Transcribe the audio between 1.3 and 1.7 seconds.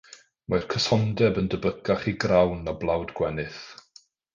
yn